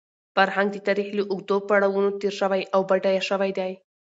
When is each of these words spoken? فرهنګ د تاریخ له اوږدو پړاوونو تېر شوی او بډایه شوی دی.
فرهنګ 0.35 0.69
د 0.73 0.77
تاریخ 0.87 1.09
له 1.17 1.23
اوږدو 1.31 1.57
پړاوونو 1.69 2.09
تېر 2.21 2.33
شوی 2.39 2.61
او 2.75 2.81
بډایه 2.89 3.21
شوی 3.29 3.51
دی. 3.57 3.71